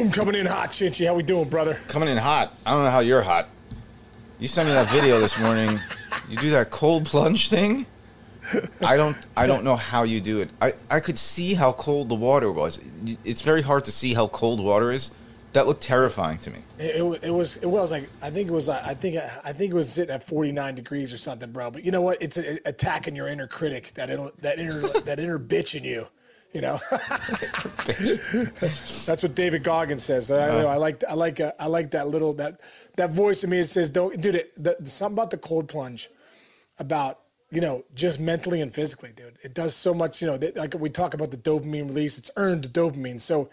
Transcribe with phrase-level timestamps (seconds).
[0.00, 1.06] Boom, coming in hot, Chinchy.
[1.06, 1.74] How we doing, brother?
[1.86, 2.56] Coming in hot.
[2.64, 3.48] I don't know how you're hot.
[4.38, 5.78] You sent me that video this morning.
[6.26, 7.84] You do that cold plunge thing.
[8.80, 9.14] I don't.
[9.36, 10.48] I don't know how you do it.
[10.62, 12.80] I, I could see how cold the water was.
[13.26, 15.12] It's very hard to see how cold water is.
[15.52, 16.60] That looked terrifying to me.
[16.78, 17.56] It, it, it was.
[17.58, 18.70] It was like I think it was.
[18.70, 19.20] I think.
[19.44, 21.70] I think it was sitting at forty nine degrees or something, bro.
[21.70, 22.22] But you know what?
[22.22, 26.06] It's a, attacking your inner critic, that inner, that inner that inner bitch in you.
[26.52, 26.80] You know,
[27.86, 30.32] that's what David Goggins says.
[30.32, 32.60] I, uh, I like, I like, uh, I like that little that
[32.96, 33.60] that voice in me.
[33.60, 36.10] It says, "Don't, dude." It, the, something about the cold plunge,
[36.78, 39.38] about you know, just mentally and physically, dude.
[39.42, 40.20] It does so much.
[40.22, 42.18] You know, like we talk about the dopamine release.
[42.18, 43.20] It's earned dopamine.
[43.20, 43.50] So,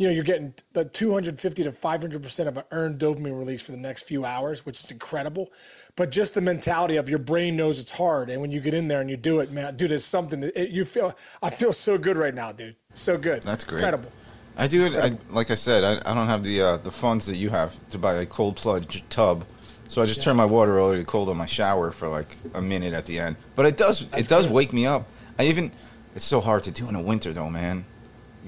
[0.00, 3.72] you know, you're getting the 250 to 500 percent of an earned dopamine release for
[3.72, 5.50] the next few hours, which is incredible
[5.96, 8.88] but just the mentality of your brain knows it's hard, and when you get in
[8.88, 10.40] there and you do it, man, dude, it's something.
[10.40, 11.14] That it, you feel.
[11.42, 12.76] I feel so good right now, dude.
[12.94, 13.42] So good.
[13.42, 13.80] That's great.
[13.80, 14.10] Incredible.
[14.56, 14.94] I do it.
[14.94, 17.76] I, like I said, I, I don't have the uh, the funds that you have
[17.90, 19.44] to buy a cold plunge tub,
[19.88, 20.24] so I just yeah.
[20.24, 23.36] turn my water already cold on my shower for like a minute at the end.
[23.56, 24.54] But it does That's it does good.
[24.54, 25.06] wake me up.
[25.38, 25.72] I even
[26.14, 27.84] it's so hard to do in the winter though, man.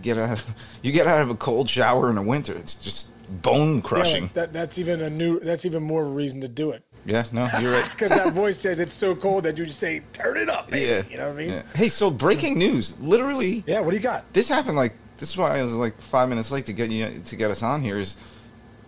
[0.04, 2.54] You get out of, you get out of a cold shower in the winter.
[2.54, 3.10] It's just
[3.42, 4.24] bone crushing.
[4.24, 5.40] Yeah, that, that's even a new.
[5.40, 6.82] That's even more of a reason to do it.
[7.04, 7.88] Yeah, no, you're right.
[7.90, 10.86] Because that voice says it's so cold that you just say, "Turn it up." Baby.
[10.86, 11.50] Yeah, you know what I mean.
[11.50, 11.62] Yeah.
[11.74, 13.64] Hey, so breaking news, literally.
[13.66, 14.30] Yeah, what do you got?
[14.32, 17.20] This happened like this is why I was like five minutes late to get you
[17.24, 17.98] to get us on here.
[17.98, 18.16] Is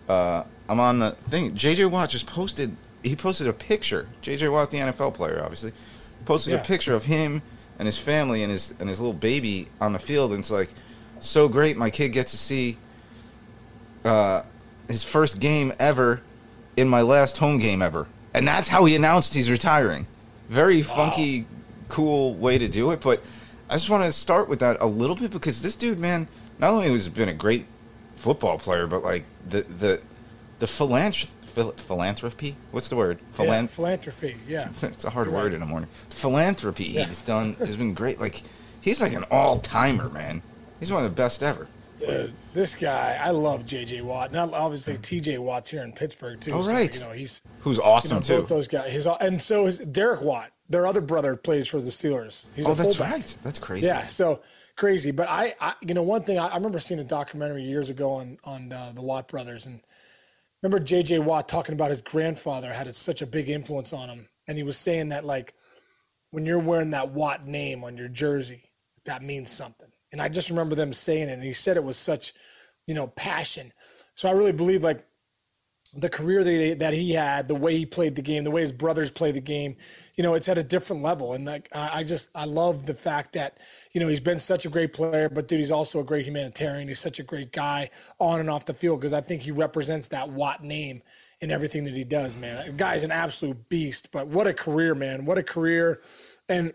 [0.07, 1.51] uh, I'm on the thing.
[1.51, 2.75] JJ Watt just posted.
[3.03, 4.07] He posted a picture.
[4.21, 5.71] JJ Watt, the NFL player, obviously,
[6.25, 6.61] posted yeah.
[6.61, 7.41] a picture of him
[7.77, 10.31] and his family and his and his little baby on the field.
[10.31, 10.73] And it's like
[11.19, 11.77] so great.
[11.77, 12.77] My kid gets to see
[14.03, 14.43] uh,
[14.87, 16.21] his first game ever
[16.77, 18.07] in my last home game ever.
[18.33, 20.07] And that's how he announced he's retiring.
[20.49, 20.95] Very wow.
[20.95, 21.45] funky,
[21.87, 23.01] cool way to do it.
[23.01, 23.21] But
[23.69, 26.27] I just want to start with that a little bit because this dude, man,
[26.59, 27.65] not only has been a great
[28.15, 30.01] football player, but like the the
[30.59, 31.31] the philanthropy.
[31.77, 32.57] Philanthropy?
[32.71, 33.19] What's the word?
[33.33, 34.35] Philan- yeah, philanthropy.
[34.45, 35.53] Yeah, it's a hard You're word right.
[35.53, 35.89] in the morning.
[36.09, 37.05] Philanthropy yeah.
[37.05, 38.19] he's done has been great.
[38.19, 38.43] Like
[38.81, 40.41] he's like an all timer, man.
[40.79, 41.67] He's one of the best ever.
[41.97, 44.01] Dude, this guy, I love J.J.
[44.01, 44.31] Watt.
[44.31, 45.37] Not obviously T.J.
[45.37, 46.51] Watt's here in Pittsburgh too.
[46.51, 46.93] Oh, so, right.
[46.93, 48.39] You know he's who's awesome you know, too.
[48.41, 48.91] Both those guys.
[48.91, 50.51] His and so is Derek Watt.
[50.67, 52.47] Their other brother plays for the Steelers.
[52.55, 53.37] He's oh, that's right.
[53.43, 53.87] That's crazy.
[53.87, 54.05] Yeah.
[54.07, 54.41] So
[54.75, 55.11] crazy.
[55.11, 58.11] But I, I you know, one thing I, I, remember seeing a documentary years ago
[58.13, 59.79] on on uh, the Watt brothers, and
[60.61, 61.19] remember J.J.
[61.19, 64.77] Watt talking about his grandfather had such a big influence on him, and he was
[64.77, 65.53] saying that like
[66.31, 68.63] when you're wearing that Watt name on your jersey,
[69.05, 71.33] that means something and I just remember them saying it.
[71.33, 72.33] And he said it was such,
[72.87, 73.73] you know, passion.
[74.13, 75.05] So I really believe like
[75.93, 78.61] the career that he, that he had, the way he played the game, the way
[78.61, 79.75] his brothers play the game,
[80.15, 81.33] you know, it's at a different level.
[81.33, 83.57] And like, I just, I love the fact that,
[83.91, 86.87] you know, he's been such a great player, but dude, he's also a great humanitarian.
[86.87, 90.07] He's such a great guy on and off the field because I think he represents
[90.07, 91.03] that Watt name
[91.41, 92.65] in everything that he does, man.
[92.67, 95.25] The guy's an absolute beast, but what a career, man.
[95.25, 95.99] What a career.
[96.47, 96.71] And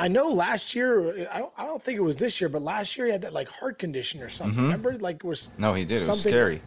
[0.00, 2.96] I know last year, I don't, I don't think it was this year, but last
[2.96, 4.54] year he had that like heart condition or something.
[4.56, 4.64] Mm-hmm.
[4.64, 6.00] Remember, like it was no, he did.
[6.00, 6.62] It was scary.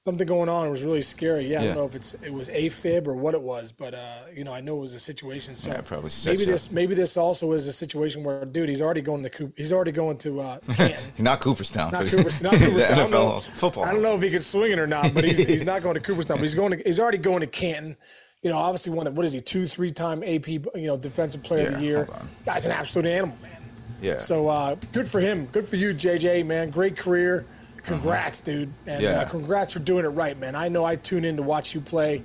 [0.00, 0.68] Something going on.
[0.68, 1.46] It was really scary.
[1.46, 3.92] Yeah, yeah, I don't know if it's it was AFib or what it was, but
[3.92, 5.54] uh, you know, I know it was a situation.
[5.56, 9.00] So yeah, probably maybe this maybe this also is a situation where, dude, he's already
[9.00, 9.54] going to Coop.
[9.56, 10.58] He's already going to uh,
[11.18, 11.90] not Cooperstown.
[11.90, 13.00] Not, not Cooperstown.
[13.00, 13.84] I don't, football.
[13.84, 15.94] I don't know if he could swing it or not, but he's, he's not going
[15.94, 16.36] to Cooperstown.
[16.36, 16.82] But he's going to.
[16.84, 17.96] He's already going to Canton
[18.46, 21.42] you know, obviously one that what is he, two, three time AP, you know, defensive
[21.42, 22.08] player yeah, of the year.
[22.44, 23.64] Guy's an absolute animal, man.
[24.00, 24.18] Yeah.
[24.18, 25.46] So uh, good for him.
[25.46, 26.70] Good for you, JJ, man.
[26.70, 27.44] Great career.
[27.82, 28.52] Congrats, uh-huh.
[28.52, 28.72] dude.
[28.86, 29.10] And yeah.
[29.10, 30.54] uh, congrats for doing it right, man.
[30.54, 32.22] I know I tune in to watch you play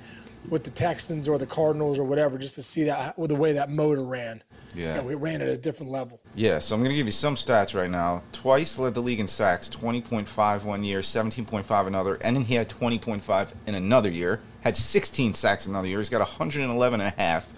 [0.47, 3.53] with the Texans or the Cardinals or whatever just to see that with the way
[3.53, 4.43] that motor ran.
[4.75, 4.95] Yeah.
[4.95, 6.19] Know, we ran at a different level.
[6.35, 8.23] Yeah, so I'm going to give you some stats right now.
[8.31, 12.69] Twice led the league in sacks, 20.5 one year, 17.5 another, and then he had
[12.69, 14.39] 20.5 in another year.
[14.61, 15.97] Had 16 sacks another year.
[15.97, 17.51] He's got 111 and a half.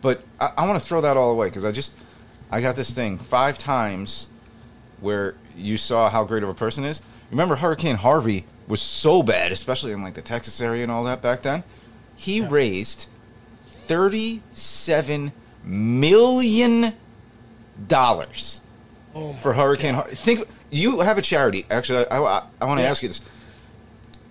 [0.00, 1.96] But I, I want to throw that all away because I just,
[2.50, 4.28] I got this thing five times
[5.00, 7.02] where you saw how great of a person is.
[7.30, 11.22] Remember Hurricane Harvey was so bad, especially in like the Texas area and all that
[11.22, 11.64] back then.
[12.16, 12.48] He yeah.
[12.50, 13.08] raised
[13.66, 15.32] 37
[15.64, 16.92] million
[17.88, 18.60] dollars
[19.14, 19.94] oh for Hurricane.
[19.94, 20.08] God.
[20.10, 21.66] Think you have a charity.
[21.70, 22.90] Actually, I, I, I want to yeah.
[22.90, 23.20] ask you this.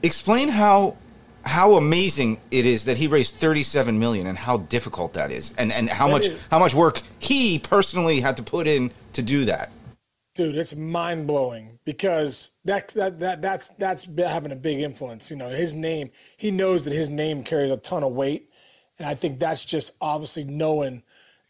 [0.01, 0.97] Explain how
[1.45, 5.71] how amazing it is that he raised 37 million and how difficult that is and
[5.71, 9.21] and how that much is, how much work he personally had to put in to
[9.21, 9.69] do that
[10.36, 15.50] dude it's mind-blowing because that, that that that's that's having a big influence you know
[15.50, 18.50] his name he knows that his name carries a ton of weight
[18.97, 21.03] and i think that's just obviously knowing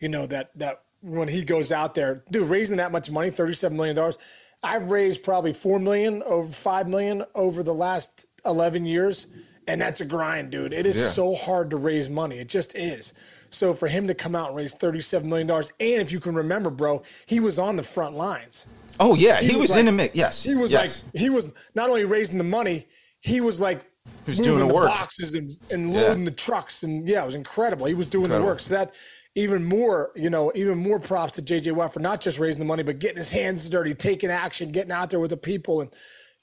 [0.03, 3.75] you know that that when he goes out there, dude, raising that much money, thirty-seven
[3.77, 4.17] million dollars.
[4.61, 9.27] I've raised probably four million over five million over the last eleven years,
[9.67, 10.73] and that's a grind, dude.
[10.73, 11.07] It is Yeah.
[11.07, 12.37] so hard to raise money.
[12.39, 13.13] It just is.
[13.49, 16.35] So for him to come out and raise thirty-seven million dollars, and if you can
[16.35, 18.67] remember, bro, he was on the front lines.
[18.99, 20.15] Oh yeah, he, was, was in like- a mix.
[20.15, 21.03] Yes, He was yes.
[21.13, 22.87] like he was not only raising the money,
[23.21, 23.83] he was like
[24.25, 24.87] was doing the the work.
[24.87, 26.01] boxes and, and Yeah.
[26.01, 27.85] loading the trucks and yeah, it was incredible.
[27.85, 28.47] He was doing Incredible.
[28.47, 28.59] the work.
[28.61, 28.93] So that
[29.35, 32.65] even more, you know, even more props to JJ Watt for not just raising the
[32.65, 35.89] money, but getting his hands dirty, taking action, getting out there with the people and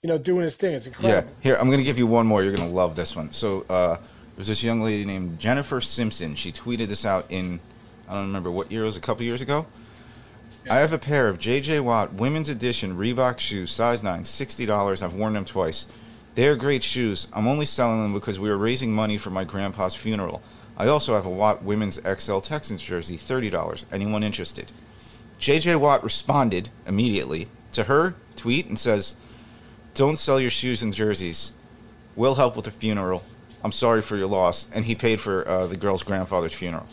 [0.02, 0.72] you know, doing his thing.
[0.74, 1.28] It's incredible.
[1.30, 2.42] Yeah, here I'm gonna give you one more.
[2.42, 3.32] You're gonna love this one.
[3.32, 3.98] So uh,
[4.34, 6.34] there's this young lady named Jennifer Simpson.
[6.34, 7.60] She tweeted this out in
[8.08, 8.96] I don't remember what year it was.
[8.96, 9.66] A couple years ago.
[10.70, 15.02] I have a pair of JJ Watt women's edition Reebok shoes, size nine, sixty dollars.
[15.02, 15.86] I've worn them twice.
[16.35, 17.29] They're great shoes.
[17.35, 20.43] I'm only selling them because we are raising money for my grandpa's funeral.
[20.77, 23.85] I also have a Watt women's XL Texans jersey, thirty dollars.
[23.93, 24.73] Anyone interested?
[25.38, 29.17] JJ Watt responded immediately to her tweet and says,
[29.94, 31.53] don't sell your shoes and jerseys.
[32.15, 33.25] We'll help with the funeral.
[33.65, 34.67] I'm sorry for your loss.
[34.73, 36.87] And he paid for uh, the girl's grandfather's funeral.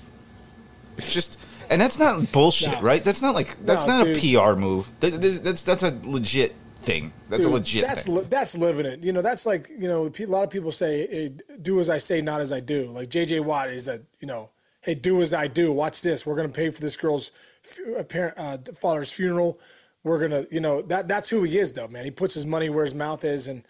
[0.97, 1.39] It's just,
[1.69, 2.81] and that's not bullshit, No.
[2.81, 3.03] right?
[3.03, 4.17] That's not like that's No, not dude.
[4.35, 4.89] a PR move.
[5.01, 6.55] That- That's that's a legit
[6.87, 7.13] thing.
[7.29, 8.15] That's a legit That's thing.
[8.15, 9.03] li- that's living it.
[9.03, 11.97] You know, that's like you know, a lot of people say, hey, "Do as I
[11.97, 14.49] say, not as I do." Like JJ Watt is a you know,
[14.81, 16.25] "Hey, do as I do." Watch this.
[16.25, 17.31] We're gonna pay for this girl's
[17.61, 19.59] fu- parent, uh, father's funeral.
[20.03, 22.05] We're gonna, you know, that that's who he is, though, man.
[22.05, 23.63] He puts his money where his mouth is, and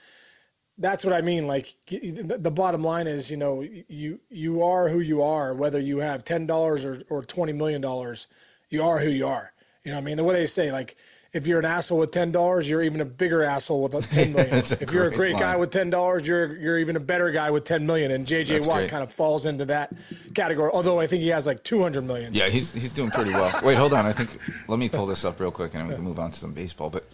[0.78, 1.48] that's what I mean.
[1.48, 5.98] Like the, bottom line is, you know, you you are who you are, whether you
[5.98, 8.28] have ten dollars or or twenty million dollars.
[8.70, 9.54] You are who you are.
[9.84, 10.18] You know what I mean?
[10.18, 10.98] The way they say, like,
[11.38, 14.56] if you're an asshole with ten dollars, you're even a bigger asshole with ten million.
[14.58, 17.52] If you're a great great guy with ten dollars, you're you're even a better guy
[17.52, 18.12] with ten million.
[18.12, 18.90] And JJ That's Watt great.
[18.90, 19.94] kind of falls into that
[20.34, 20.72] category.
[20.74, 22.34] Although I think he has like two hundred million.
[22.34, 23.54] Yeah, he's he's doing pretty well.
[23.64, 24.06] Wait, hold on.
[24.06, 24.38] I think
[24.68, 26.54] let me pull this up real quick and then we can move on to some
[26.54, 26.90] baseball.
[26.90, 27.06] But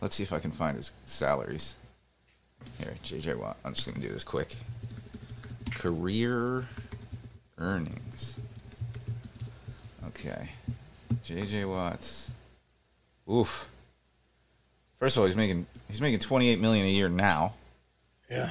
[0.00, 1.76] let's see if I can find his salaries.
[2.78, 3.56] Here, JJ Watt.
[3.64, 4.56] I'm just gonna do this quick.
[5.74, 6.66] Career
[7.56, 8.36] earnings.
[10.08, 10.50] Okay,
[11.24, 12.30] JJ Watts.
[13.30, 13.68] Oof.
[14.98, 17.54] First of all, he's making he's making 28 million a year now.
[18.30, 18.50] Yeah.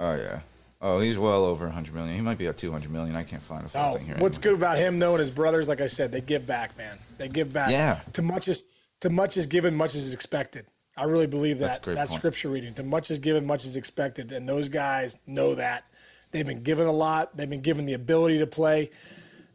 [0.00, 0.40] Oh yeah.
[0.80, 2.14] Oh, he's well over 100 million.
[2.14, 3.16] He might be at 200 million.
[3.16, 4.16] I can't find a full Oh, thing here.
[4.18, 4.56] what's anymore.
[4.58, 6.98] good about him though and his brothers, like I said, they give back, man.
[7.18, 7.70] They give back.
[7.70, 8.00] Yeah.
[8.14, 8.62] To much is
[9.00, 10.66] to much is given, much is expected.
[10.96, 11.84] I really believe That's that.
[11.84, 12.20] great That's point.
[12.20, 12.72] scripture reading.
[12.74, 14.32] To much is given, much is expected.
[14.32, 15.84] And those guys know that.
[16.32, 17.36] They've been given a lot.
[17.36, 18.90] They've been given the ability to play.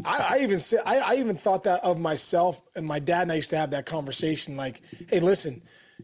[0.05, 3.31] I, I even say, I, I even thought that of myself and my dad and
[3.31, 5.61] I used to have that conversation like, hey, listen,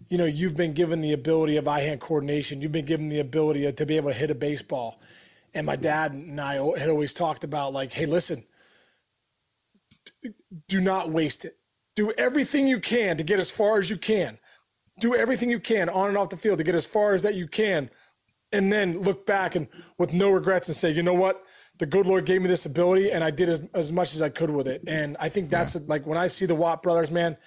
[0.10, 2.62] you know, you've been given the ability of eye hand coordination.
[2.62, 5.02] You've been given the ability to be able to hit a baseball.
[5.54, 8.44] And my dad and I had always talked about like, hey, listen,
[10.68, 11.58] do not waste it.
[11.96, 14.38] Do everything you can to get as far as you can.
[15.00, 17.36] Do everything you can on and off the field to get as far as that
[17.36, 17.90] you can.
[18.52, 19.68] And then look back and
[19.98, 21.44] with no regrets and say, you know what?
[21.80, 24.30] The good Lord gave me this ability and I did as, as much as I
[24.30, 24.84] could with it.
[24.88, 27.38] And I think that's like when I see the Watt brothers, man,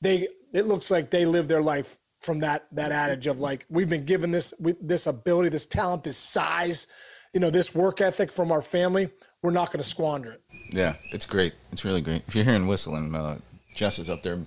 [0.00, 3.88] they it looks like they live their life from that that adage of like we've
[3.88, 6.86] been given this we- this ability, this talent, this size,
[7.34, 9.10] you know, this work ethic from our family.
[9.42, 10.42] We're not going to squander it.
[10.70, 11.54] Yeah, it's great.
[11.72, 12.22] It's really great.
[12.28, 13.38] If you're hearing whistling, uh,
[13.74, 14.38] Jess is up there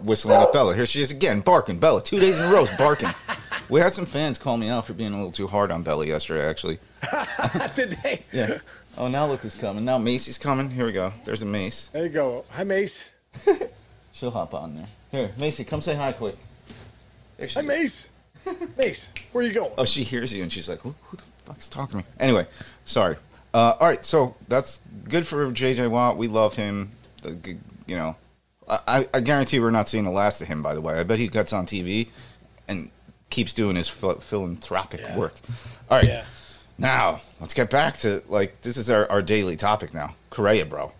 [0.00, 0.76] whistling at Bella.
[0.76, 1.78] Here she is again, barking.
[1.78, 3.10] Bella, two days in a row, barking.
[3.68, 6.06] we had some fans call me out for being a little too hard on Bella
[6.06, 6.78] yesterday, actually.
[7.74, 8.22] Did they?
[8.32, 8.58] Yeah.
[8.96, 9.84] Oh, now look who's coming.
[9.84, 10.70] Now Macy's coming.
[10.70, 11.12] Here we go.
[11.24, 11.88] There's a Mace.
[11.88, 12.44] There you go.
[12.50, 13.16] Hi, Mace.
[14.12, 14.86] She'll hop on there.
[15.10, 16.36] Here, Macy, come say hi quick.
[17.36, 17.66] There she Hi, is.
[17.66, 18.10] Mace.
[18.76, 19.72] Mace, where you going?
[19.78, 22.12] Oh, she hears you and she's like, who, who the fuck's talking to me?
[22.20, 22.46] Anyway,
[22.84, 23.16] sorry.
[23.52, 26.16] Uh, all right, so that's good for JJ Watt.
[26.16, 26.90] We love him.
[27.22, 27.56] The,
[27.86, 28.16] you know,
[28.68, 30.98] I, I- I guarantee we're not seeing the last of him, by the way.
[30.98, 32.08] I bet he gets on TV
[32.68, 32.90] and
[33.34, 35.18] keeps doing his phil- philanthropic Yeah.
[35.18, 35.34] work.
[35.90, 36.24] All right, Yeah.
[36.78, 40.14] now let's get back to, like, this is our, our daily topic now.
[40.30, 40.92] Correa, bro.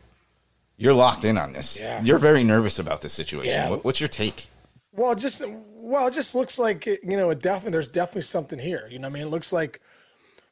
[0.77, 1.79] You're locked in on this.
[1.79, 2.03] Yeah.
[2.03, 3.53] You're very nervous about this situation.
[3.53, 3.71] Yeah.
[3.71, 4.49] What, what's your take?
[4.93, 5.43] Well, just
[5.77, 8.89] well, it just looks like you know, it definitely there's definitely something here.
[8.91, 9.81] You know, what I mean, it looks like,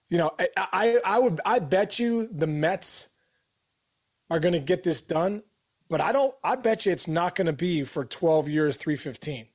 [0.08, 3.08] you know, I I, I would I bet you the Mets
[4.30, 5.42] are going to get this done,
[5.88, 6.34] but I don't.
[6.42, 9.46] I bet you it's not going to be for 12 years, 315.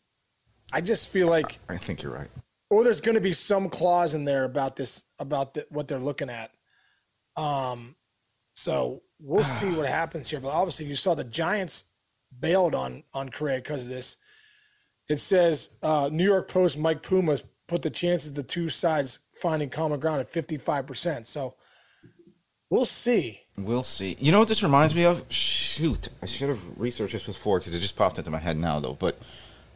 [0.72, 2.30] I just feel like, I think you're right.
[2.70, 6.00] or there's going to be some clause in there about this about the, what they're
[6.00, 6.52] looking at.
[7.36, 7.96] Um,
[8.54, 10.40] so we'll see what happens here.
[10.40, 11.86] But obviously, you saw the Giants
[12.38, 14.18] bailed on on Correa because of this.
[15.10, 19.20] It says uh, New York Post Mike Pumas put the chances of the two sides
[19.42, 21.26] finding common ground at 55%.
[21.26, 21.56] So
[22.70, 23.42] we'll see.
[23.58, 24.18] We'll see.
[24.20, 25.24] You know what this reminds me of?
[25.30, 28.80] Shoot, I should have researched this before because it just popped into my head now,
[28.80, 28.94] though.
[28.94, 29.18] But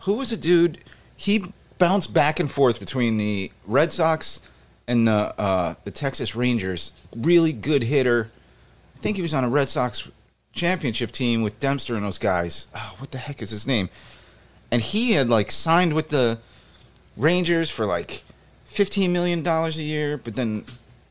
[0.01, 0.79] who was a dude?
[1.15, 1.45] He
[1.77, 4.41] bounced back and forth between the Red Sox
[4.87, 6.91] and the uh, the Texas Rangers.
[7.15, 8.29] Really good hitter.
[8.95, 10.09] I think he was on a Red Sox
[10.53, 12.67] championship team with Dempster and those guys.
[12.75, 13.89] Oh, what the heck is his name?
[14.69, 16.39] And he had like signed with the
[17.17, 18.23] Rangers for like
[18.65, 20.65] fifteen million dollars a year, but then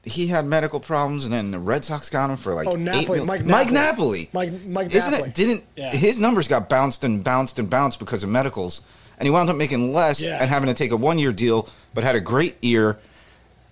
[0.05, 3.21] he had medical problems, and then the Red Sox got him for like Oh, Napoli,
[3.21, 4.31] Mike Mike Napoli.
[4.33, 5.29] Mike- Mike Isn't Napoli.
[5.29, 5.35] it?
[5.35, 5.91] Didn't Yeah.
[5.91, 8.81] his numbers got bounced and bounced and bounced because of medicals,
[9.19, 10.39] and he wound up making less Yeah.
[10.41, 12.99] and having to take a one year deal, but had a great year.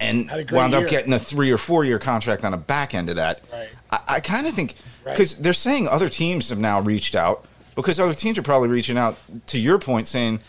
[0.00, 3.08] And great wound up getting a three or four year contract on the back end
[3.08, 3.40] of that.
[3.52, 3.68] Right.
[3.90, 5.12] I, I kind of think Right.
[5.16, 7.44] because they're saying other teams have now reached out
[7.74, 9.16] because other teams are probably reaching out
[9.48, 10.40] to your point saying,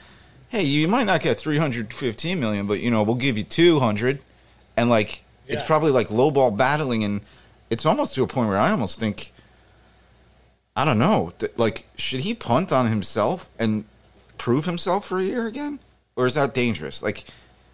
[0.50, 4.19] "Hey, you might not get 315 million, but you know we'll give you 200,"
[4.77, 7.22] and like it's probably like lowball battling, and
[7.70, 9.32] it's almost to a point where I almost think,
[10.75, 13.86] I don't know, th- like should he punt on himself and
[14.38, 15.79] prove himself for a year again,
[16.15, 17.03] or is that dangerous?
[17.03, 17.25] Like,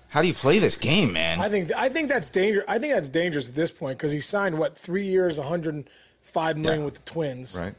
[0.09, 1.39] how do you play this game, man?
[1.41, 2.63] I think I think that's danger.
[2.67, 6.79] I think that's dangerous at this point because he signed what three years, 105 million
[6.81, 6.85] Yeah.
[6.85, 7.75] with the Twins, right.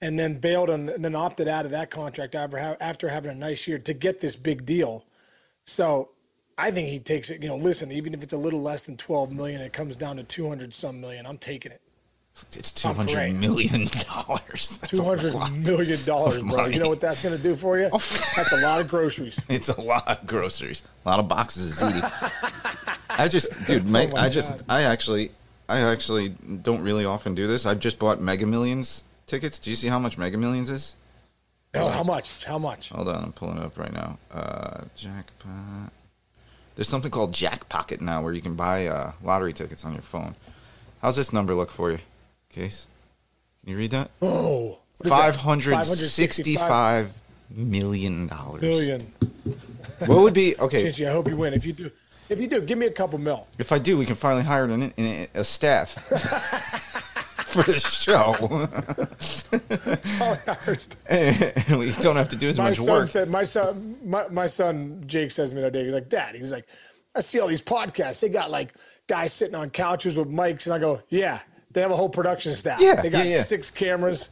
[0.00, 3.34] and then bailed on, and then opted out of that contract after after having a
[3.34, 5.04] nice year to get this big deal.
[5.64, 6.10] So
[6.58, 7.42] I think he takes it.
[7.42, 10.16] You know, listen, even if it's a little less than 12 million, it comes down
[10.16, 11.26] to 200 some million.
[11.26, 11.80] I'm taking it.
[12.54, 14.78] It's two hundred million dollars.
[14.88, 16.56] Two hundred million dollars, bro.
[16.56, 16.72] money.
[16.74, 17.90] You know what that's going to do for you?
[18.36, 19.44] That's a lot of groceries.
[19.50, 22.98] It's a lot of groceries, a lot of boxes of ziti.
[23.10, 24.64] I just, dude, ma- Oh my I just, God.
[24.70, 25.30] I actually,
[25.68, 27.66] I actually don't really often do this.
[27.66, 29.58] I've just bought Mega Millions tickets.
[29.58, 30.96] Do you see how much Mega Millions is?
[31.74, 32.44] Oh, how much?
[32.46, 32.88] How much?
[32.88, 34.18] Hold on, I'm pulling it up right now.
[34.32, 35.92] Uh, jackpot.
[36.74, 40.34] There's something called Jackpocket now where you can buy uh, lottery tickets on your phone.
[41.02, 41.98] How's this number look for you,
[42.50, 42.86] Case?
[43.62, 44.10] Can you read that?
[44.20, 45.18] Oh, what is that?
[45.18, 47.12] Five hundred sixty-five
[47.50, 48.62] million dollars.
[48.62, 49.12] million.
[50.06, 50.82] What would be okay?
[50.82, 51.54] Chinchy, I hope you win.
[51.54, 51.90] If you do,
[52.28, 53.46] if you do, give me a couple mil.
[53.58, 55.94] If I do, we can finally hire an, an, a staff
[57.52, 58.34] for the show.
[61.08, 63.06] And we don't have to do as my much son work.
[63.06, 66.08] said, my son, my, my son Jake says to me the other day, he's like,
[66.08, 66.66] Dad, he's like,
[67.14, 68.20] I see all these podcasts.
[68.20, 68.74] They got like
[69.06, 71.40] guys sitting on couches with mics, and I go, Yeah,
[71.70, 72.80] they have a whole production staff.
[72.80, 73.42] Yeah, they got yeah, yeah.
[73.42, 74.30] six cameras.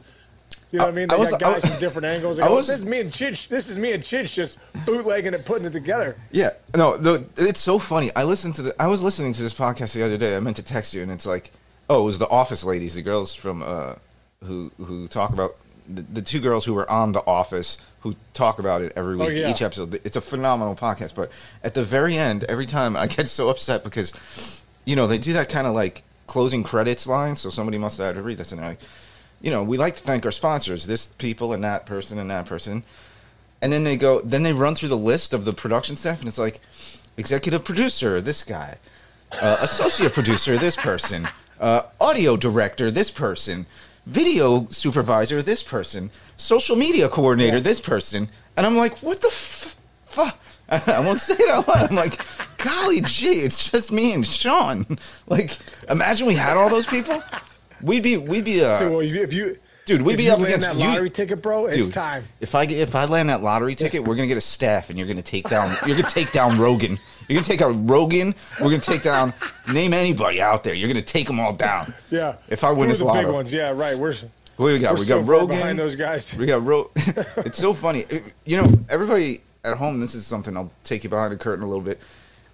[0.71, 1.07] You know what I mean?
[1.09, 2.39] They I was- got guys I- from different angles.
[2.39, 3.49] I go, was- this is me and Chinch.
[3.49, 6.15] This is me and Chinch just bootlegging it, putting it together.
[6.31, 8.09] Yeah, no, the, it's so funny.
[8.15, 8.81] I listened to the.
[8.81, 10.35] I was listening to this podcast the other day.
[10.35, 11.51] I meant to text you, and it's like,
[11.91, 13.95] oh, it was the Office ladies, the girls from uh,
[14.43, 15.51] who who talk about
[15.87, 19.27] the, the two girls who were on The Office who talk about it every week,
[19.27, 19.51] Oh, yeah.
[19.51, 19.99] each episode.
[20.03, 21.15] It's a phenomenal podcast.
[21.15, 21.31] But
[21.63, 25.33] at the very end, every time I get so upset because, you know, they do
[25.33, 27.35] that kind of like closing credits line.
[27.35, 28.79] So somebody must have had to read this, and they're like,
[29.41, 32.45] you know, we like to thank our sponsors, this people and that person and that
[32.45, 32.83] person.
[33.61, 36.27] And then they go, then they run through the list of the production staff, and
[36.27, 36.61] it's like,
[37.17, 38.77] executive producer, this guy,
[39.41, 41.27] uh, associate producer, this person,
[41.61, 43.65] uh, audio director, this person,
[44.05, 47.63] video supervisor, this person, social media coordinator, Yeah.
[47.63, 50.37] this person, and I'm like, what the f- fuck?
[50.69, 51.89] I won't say it out loud.
[51.89, 52.19] I'm like,
[52.57, 54.97] golly gee, it's just me and Sean.
[55.27, 55.57] Like,
[55.89, 57.21] imagine we had all those people.
[57.81, 59.57] We'd be, we'd be, uh, Dude, well, if you,
[59.97, 61.65] Dude, we'd if be you up against that you- lottery ticket, bro.
[61.67, 62.25] It's Dude, time.
[62.39, 64.97] If I get, if I land that lottery ticket, we're gonna get a staff, and
[64.97, 65.75] you're gonna take down.
[65.85, 66.99] You're gonna take down Rogan.
[67.27, 68.33] You're gonna take out Rogan.
[68.59, 69.33] We're gonna take down.
[69.71, 70.73] Name anybody out there.
[70.73, 71.93] You're gonna take them all down.
[72.09, 72.35] Yeah.
[72.49, 73.53] If I win Who this the lotto, big ones?
[73.53, 73.97] Yeah, right.
[73.97, 74.13] We're
[74.57, 74.93] what do we got?
[74.93, 75.57] we're we so got far Rogan.
[75.57, 76.35] behind those guys.
[76.37, 76.91] We got Ro.
[76.95, 78.01] it's so funny.
[78.09, 79.99] It- you know, everybody at home.
[79.99, 81.99] This is something I'll take you behind the curtain a little bit.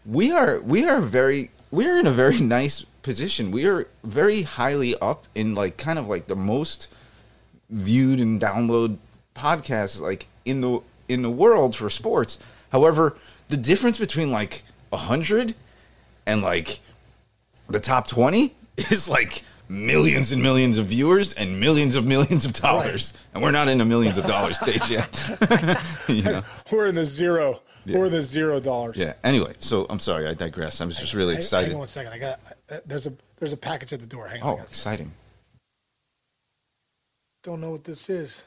[0.06, 3.52] We are we are very we are in a very nice position.
[3.52, 6.88] We are very highly up in like kind of like the most
[7.70, 8.98] viewed and download
[9.36, 12.40] podcasts like in the in the world for sports.
[12.72, 13.18] However,
[13.50, 15.56] the difference between like a hundred
[16.26, 16.80] and like
[17.68, 22.54] the top twenty is like millions and millions of viewers and millions of millions of
[22.54, 25.30] dollars, and we're not in the millions of dollars stage yet.
[26.08, 26.44] you know?
[26.72, 27.62] We're in the zero.
[27.86, 28.98] We're in the zero dollars.
[28.98, 29.14] Yeah.
[29.24, 30.82] Anyway, so I'm sorry, I digress.
[30.82, 31.68] I'm just really Hang- excited.
[31.68, 32.12] Hang on one second.
[32.12, 34.28] I got uh, there's a there's a package at the door.
[34.28, 34.60] Hang on.
[34.60, 35.12] Oh, exciting!
[37.44, 38.46] Don't know what this is.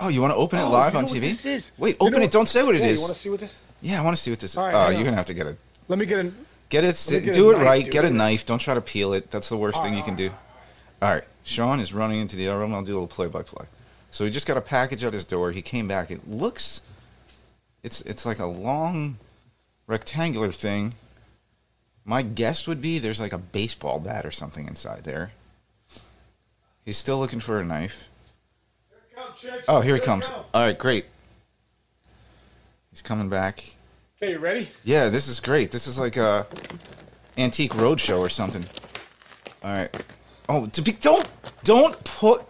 [0.00, 1.12] Oh, you want to open it Oh, live on TV?
[1.14, 1.72] what this is?
[1.78, 2.30] Wait, You open it.
[2.30, 2.98] Don't say what it Oh, is.
[2.98, 3.58] You want to see what this?
[3.80, 4.56] Yeah, I want to see what this is.
[4.56, 5.58] All right, oh, you're gonna have to get it.
[5.88, 6.34] Let me get in.
[6.68, 7.06] Get it.
[7.10, 7.84] get do it knife, right.
[7.84, 7.92] dude.
[7.92, 8.46] Get a knife.
[8.46, 9.30] Don't try to peel it.
[9.30, 10.30] That's the worst thing you can do.
[10.32, 11.06] Ah.
[11.06, 11.24] All right.
[11.44, 12.72] Sean is running into the other room.
[12.72, 13.66] I'll do a little play-by-play.
[14.10, 15.50] So he just got a package at his door.
[15.50, 16.10] He came back.
[16.10, 16.80] It looks.
[17.82, 19.18] It's it's like a long,
[19.86, 20.94] rectangular thing.
[22.04, 25.32] My guess would be there's like a baseball bat or something inside there.
[26.84, 28.08] He's still looking for a knife.
[29.68, 30.30] Oh, here he comes.
[30.30, 31.06] All right, great.
[32.90, 33.74] He's coming back.
[34.22, 34.68] Okay, you ready?
[34.84, 35.70] Yeah, this is great.
[35.70, 36.46] This is like a
[37.38, 38.64] antique roadshow or something.
[39.64, 40.04] All right.
[40.48, 41.28] Oh, to be don't
[41.64, 42.42] don't put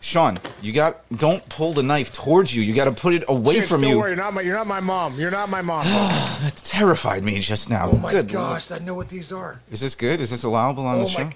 [0.00, 2.62] Sean, you got don't pull the knife towards you.
[2.62, 3.98] You got to put it away Chance, from don't you.
[3.98, 5.18] worry, you're not my you're not my mom.
[5.18, 5.86] You're not my mom.
[6.44, 7.88] That terrified me just now.
[7.90, 9.60] oh my Good gosh, I know what these are.
[9.70, 10.20] Is this good?
[10.20, 11.30] Is this allowable on Oh the my show?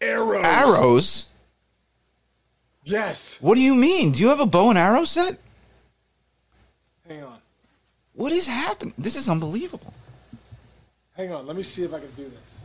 [0.00, 0.44] Arrows.
[0.44, 1.26] Arrows?
[2.86, 3.38] Yes.
[3.40, 4.12] What do you mean?
[4.12, 5.38] Do you have a bow and arrow set?
[7.08, 7.38] Hang on.
[8.14, 8.94] What is happening?
[8.96, 9.92] This is unbelievable.
[11.16, 11.46] Hang on.
[11.46, 12.62] Let me see if I can do this.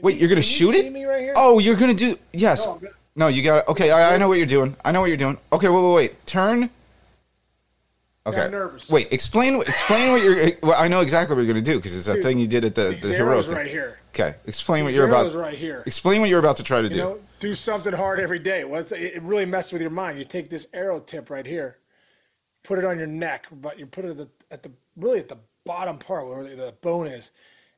[0.00, 0.92] Wait, you're gonna Can you shoot see it?
[0.92, 1.34] me right here?
[1.36, 2.66] Oh, you're gonna do yes.
[2.66, 3.68] No, gonna- No, you got it.
[3.68, 4.76] Okay, I, I know what you're doing.
[4.84, 5.38] I know what you're doing.
[5.52, 6.26] Okay, wait, wait, wait.
[6.26, 6.70] Turn.
[8.26, 8.42] Okay.
[8.42, 8.90] I'm nervous.
[8.90, 9.60] Wait, explain.
[9.62, 10.50] Explain what you're.
[10.62, 12.64] Well, I know exactly what you're gonna do because it's a Dude, thing you did
[12.64, 13.54] at the the hero thing.
[13.54, 13.98] right here.
[14.18, 15.32] Okay, explain what you're about.
[15.34, 15.84] right here.
[15.86, 16.96] Explain what you're about to try to do.
[16.96, 18.64] Know, do something hard every day.
[18.64, 20.18] Well, it really messes with your mind.
[20.18, 21.78] You take this arrow tip right here,
[22.64, 25.28] put it on your neck, but you put it at the, at the really at
[25.28, 27.30] the bottom part where the bone is,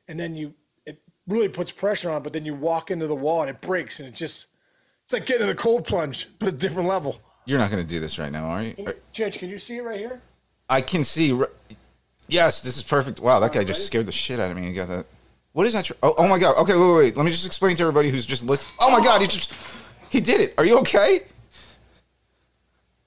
[0.09, 0.55] and then you
[0.87, 2.25] it really puts pressure on it.
[2.25, 4.47] But then you walk into the wall and it breaks, and it just
[5.05, 7.21] it's like getting in the cold plunge, but a different level.
[7.45, 8.95] you're not gonna do this right now, are you?
[9.13, 10.23] Judge, can you see it right here?
[10.71, 11.39] I can see.
[12.29, 13.21] Yes, this is perfect.
[13.21, 14.67] Wow, that guy just scared the shit out of me.
[14.67, 15.07] You got that?
[15.53, 15.85] What is that?
[15.87, 16.57] Tr- oh, oh my god.
[16.59, 17.17] Okay, wait, wait, wait.
[17.17, 18.75] Let me just explain to everybody who's just listening.
[18.79, 19.53] Oh my god, he just
[20.09, 20.55] he did it.
[20.59, 21.23] Are you okay?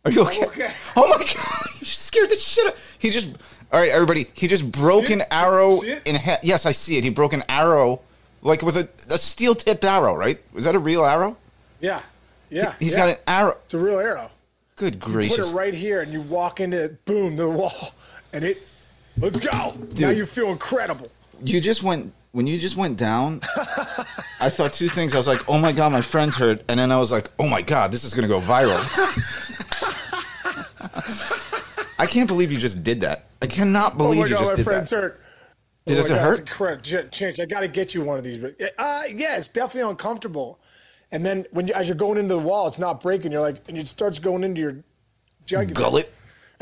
[0.06, 0.46] Are you okay?
[0.46, 0.74] okay.
[0.96, 2.76] Oh my god, you scared the shit out.
[3.00, 3.30] He just.
[3.72, 4.28] All right, everybody.
[4.34, 6.44] He just broke an arrow in half.
[6.44, 7.04] Yes, I see it.
[7.04, 8.02] He broke an arrow,
[8.42, 10.14] like with a, a steel tipped arrow.
[10.14, 10.40] Right?
[10.54, 11.38] Was that a real arrow?
[11.80, 12.02] Yeah,
[12.50, 12.76] yeah.
[12.78, 12.98] He's yeah.
[12.98, 13.58] got an arrow.
[13.66, 14.30] It's a real arrow.
[14.76, 15.38] Good gracious.
[15.38, 17.94] Put it right here, and you walk into it, boom, the wall,
[18.32, 18.62] and it.
[19.18, 19.76] Let's go.
[20.00, 21.10] Now you feel incredible.
[21.44, 23.40] you just went when you just went down
[24.42, 26.92] i thought two things i was like oh my god my friend's hurt and then
[26.92, 28.80] i was like oh my god this is gonna go viral
[32.00, 34.52] i can't believe you just did that i cannot Oh believe my you god, just
[34.52, 35.14] my did friend's that hurt.
[35.16, 35.20] Did-
[35.86, 36.50] Oh does it hurt?
[36.50, 37.40] Correct, Ch- Chance.
[37.42, 38.38] I got to get you one of these.
[38.38, 40.62] But uh, yeah, it's definitely uncomfortable.
[41.12, 43.34] And then when you, as you're going into the wall, it's not breaking.
[43.34, 44.78] You're like, and it starts going into your
[45.46, 45.74] jugular.
[45.74, 46.14] gullet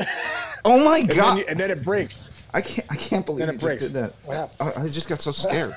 [0.64, 2.30] oh my And then, god and then it breaks.
[2.54, 3.84] i can't i can't believe Then it breaks.
[3.84, 4.72] did that What happened?
[4.76, 5.74] I, I just got so scared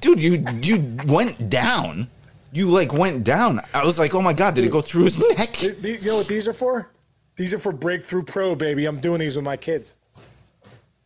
[0.00, 2.08] dude you you went down
[2.52, 5.18] you like went down i was like oh my god did it go through his
[5.38, 6.88] neck Th- th- You know what these are for?
[7.36, 8.84] These are for Breakthrough Pro, baby.
[8.86, 9.94] I'm doing these with my kids.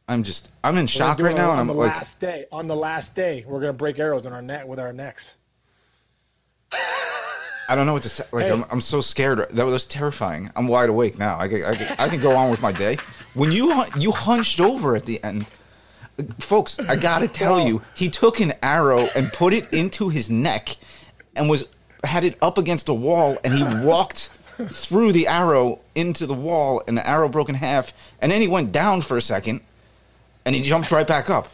[0.09, 2.45] i'm just i'm in shock right now and on i'm the like last day.
[2.53, 5.37] On the last day, we're gonna break arrows in our neck with our necks.
[7.69, 8.25] I don't know what to say.
[8.33, 8.53] Like Hey.
[8.53, 9.47] I'm, I'm so scared.
[9.51, 10.51] That was terrifying.
[10.57, 11.39] I'm wide awake now.
[11.39, 12.97] I can, I can, I can go on with my day.
[13.35, 15.47] When you you hunched over at the end,
[16.41, 20.77] folks, I gotta tell you, he took an arrow and put it into his neck,
[21.37, 21.69] and was
[22.05, 24.31] had it up against a wall, and he walked
[24.71, 28.49] through the arrow into the wall, and the arrow broke in half, and then he
[28.49, 29.61] went down for a second,
[30.45, 31.49] and he jumped right back up.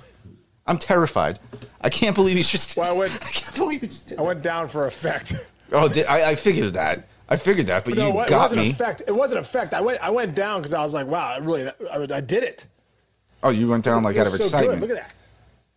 [0.66, 1.38] I'm terrified.
[1.83, 2.77] I can't believe he's just.
[2.77, 5.35] Well, I went- I can't believe he just did I went down for effect.
[5.72, 7.09] Oh, did, I, I figured that.
[7.29, 8.70] I figured that, but no, you it got wasn't me.
[8.70, 9.03] effect.
[9.07, 9.72] It wasn't effect.
[9.72, 9.98] I went.
[10.03, 12.66] I went down because I was like, wow, I really, I, I did it.
[13.42, 14.88] Oh, you went down like out of so excitement, Good.
[14.90, 15.14] Look at that.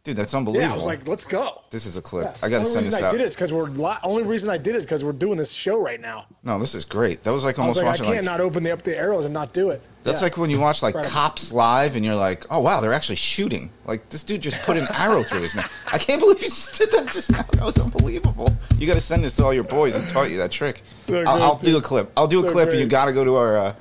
[0.03, 0.15] dude.
[0.17, 0.67] That's unbelievable.
[0.67, 1.61] Yeah, I was like, let's go.
[1.71, 2.27] this is a clip.
[2.43, 3.11] I gotta only send this I out.
[3.11, 5.51] did it because we're li- only reason I did it is because we're doing this
[5.51, 6.25] show right now.
[6.43, 7.23] No, this is great.
[7.23, 8.39] That was like I was almost like, I can't like.
[8.39, 9.81] not open the up the arrows and not do it.
[10.07, 10.25] That's Yeah.
[10.25, 11.13] like when you watch like Incredible.
[11.13, 13.69] cops live and you're like, oh wow, they're actually shooting.
[13.85, 15.69] Like this dude just put an arrow through his neck.
[15.91, 17.45] I can't believe you just did that just now.
[17.51, 18.55] That was unbelievable.
[18.77, 20.79] You got to send this to all your boys who taught you that trick.
[20.83, 22.11] So I'll, I'll do a clip.
[22.17, 23.57] I'll do a So clip, and you got to go to our.
[23.57, 23.75] Uh,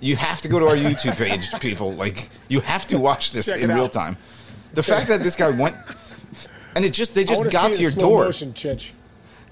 [0.00, 1.92] you have to go to our YouTube page, people.
[1.92, 3.92] Like you have to watch this Check in real out.
[3.92, 4.16] time.
[4.74, 5.76] The fact that this guy went.
[6.76, 8.52] And it just they just got to your door, Motion.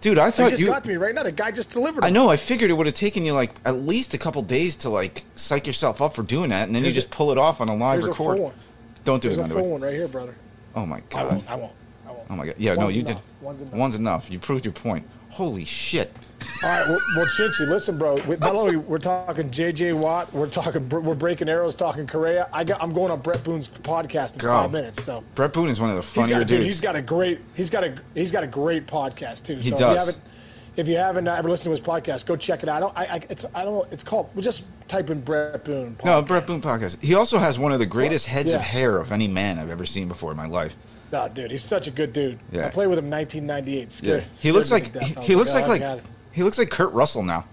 [0.03, 0.19] Dude.
[0.19, 0.67] I thought just you.
[0.67, 1.23] Just got to me right now.
[1.23, 2.05] The guy just delivered.
[2.05, 2.29] I know.
[2.29, 5.25] I figured it would have taken you like at least a couple days to like
[5.37, 7.61] psych yourself up for doing that, and then Here's you a- just pull it off
[7.63, 8.37] on a live Here's a record.
[8.37, 8.55] full one.
[9.05, 9.71] Don't do There's it, a by the full way.
[9.73, 10.35] one right here, brother.
[10.75, 11.21] Oh my god.
[11.21, 11.51] I won't.
[11.51, 11.73] I won't.
[12.33, 12.55] Oh my god.
[12.57, 13.17] Yeah, no, you enough.
[13.17, 13.43] did.
[13.43, 13.75] One's enough.
[13.75, 14.31] One's enough.
[14.31, 15.07] You proved your point.
[15.29, 16.11] Holy shit.
[16.65, 18.17] All right, well, well Chinchy, listen, bro.
[18.27, 19.93] We, not only we're talking J.J.
[19.93, 22.49] Watt, we're talking we're breaking arrows, talking Correa.
[22.53, 24.49] I got I'm going on Bret Boone's podcast in Go.
[24.49, 25.03] five minutes.
[25.03, 26.65] So Bret Boone is one of the he's funnier got, dude, dudes.
[26.65, 29.57] he's got a great he's got a he's got a great podcast too.
[29.57, 29.93] He so If does.
[29.93, 30.21] you haven't,
[30.77, 32.77] if you haven't uh, ever listened to his podcast, go check it out.
[32.77, 32.99] I don't.
[32.99, 33.87] I, I it's I don't know.
[33.91, 34.31] It's called.
[34.35, 35.95] We just type in Bret Boone.
[35.97, 36.05] Podcast.
[36.05, 37.03] no, Bret Boone podcast.
[37.03, 39.85] He also has one of the greatest heads of hair of any man I've ever
[39.87, 40.77] seen before in my life.
[41.13, 42.39] No, dude, he's such a good dude.
[42.51, 42.67] Yeah.
[42.67, 43.93] I played with him in 1998.
[43.93, 44.29] Scared, Yeah.
[44.35, 46.01] He looks like he, he looks oh, like like
[46.33, 47.45] he looks like Kurt Russell now.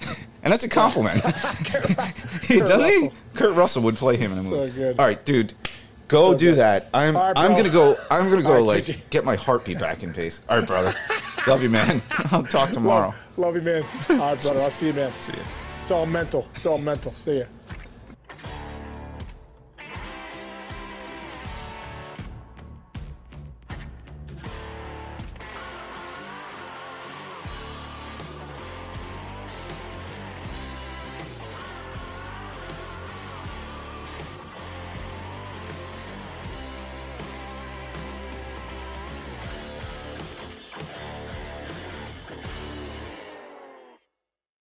[0.42, 1.20] and that's a compliment.
[2.44, 3.10] he doesn't he?
[3.34, 4.70] Kurt Russell would play him in a So movie.
[4.72, 5.00] good.
[5.00, 5.54] All right, dude.
[6.08, 6.58] Go So do good.
[6.58, 6.88] that.
[6.92, 10.02] I'm right, I'm gonna go I'm gonna go All right, like get my heartbeat back
[10.02, 10.42] in pace.
[10.48, 10.92] All right, brother.
[11.46, 12.02] Love you, man.
[12.30, 13.14] I'll talk tomorrow.
[13.36, 13.82] Love, love you, man.
[14.10, 14.60] All right, brother.
[14.60, 15.12] I'll see you, man.
[15.18, 15.38] See ya.
[15.80, 16.46] It's all mental.
[16.54, 17.12] It's all mental.
[17.12, 17.44] See ya.